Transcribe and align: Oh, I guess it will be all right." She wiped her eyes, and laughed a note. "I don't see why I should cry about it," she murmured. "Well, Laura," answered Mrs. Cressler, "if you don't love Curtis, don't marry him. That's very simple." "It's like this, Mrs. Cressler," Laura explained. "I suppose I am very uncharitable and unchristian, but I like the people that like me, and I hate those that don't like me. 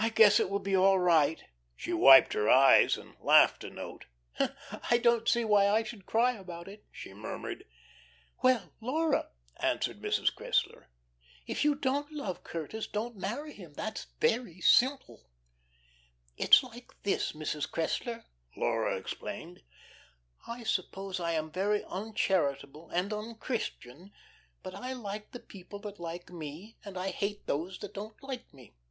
Oh, 0.00 0.04
I 0.04 0.10
guess 0.10 0.38
it 0.38 0.48
will 0.48 0.60
be 0.60 0.76
all 0.76 1.00
right." 1.00 1.42
She 1.74 1.92
wiped 1.92 2.32
her 2.34 2.48
eyes, 2.48 2.96
and 2.96 3.16
laughed 3.20 3.64
a 3.64 3.68
note. 3.68 4.06
"I 4.38 4.96
don't 4.98 5.28
see 5.28 5.44
why 5.44 5.68
I 5.68 5.82
should 5.82 6.06
cry 6.06 6.34
about 6.34 6.68
it," 6.68 6.86
she 6.92 7.12
murmured. 7.12 7.64
"Well, 8.40 8.72
Laura," 8.80 9.30
answered 9.56 10.00
Mrs. 10.00 10.32
Cressler, 10.32 10.84
"if 11.48 11.64
you 11.64 11.74
don't 11.74 12.12
love 12.12 12.44
Curtis, 12.44 12.86
don't 12.86 13.16
marry 13.16 13.52
him. 13.52 13.74
That's 13.74 14.06
very 14.20 14.60
simple." 14.60 15.26
"It's 16.36 16.62
like 16.62 16.92
this, 17.02 17.32
Mrs. 17.32 17.68
Cressler," 17.68 18.24
Laura 18.56 18.96
explained. 18.96 19.64
"I 20.46 20.62
suppose 20.62 21.18
I 21.18 21.32
am 21.32 21.50
very 21.50 21.82
uncharitable 21.84 22.88
and 22.90 23.12
unchristian, 23.12 24.12
but 24.62 24.76
I 24.76 24.92
like 24.92 25.32
the 25.32 25.40
people 25.40 25.80
that 25.80 25.98
like 25.98 26.30
me, 26.30 26.78
and 26.84 26.96
I 26.96 27.08
hate 27.10 27.46
those 27.48 27.80
that 27.80 27.94
don't 27.94 28.20
like 28.22 28.54
me. 28.54 28.76